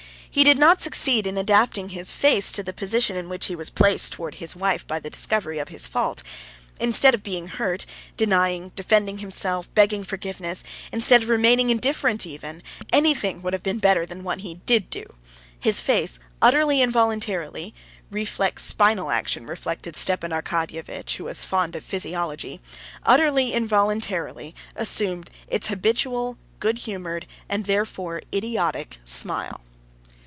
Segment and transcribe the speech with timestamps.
[0.33, 3.69] He did not succeed in adapting his face to the position in which he was
[3.69, 6.23] placed towards his wife by the discovery of his fault.
[6.79, 7.85] Instead of being hurt,
[8.15, 14.23] denying, defending himself, begging forgiveness, instead of remaining indifferent even—anything would have been better than
[14.23, 17.73] what he did do—his face utterly involuntarily
[18.09, 26.37] (reflex spinal action, reflected Stepan Arkadyevitch, who was fond of physiology)—utterly involuntarily assumed its habitual,
[26.61, 29.59] good humored, and therefore idiotic smile.